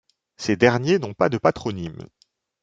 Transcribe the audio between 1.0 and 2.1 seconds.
pas de patronyme.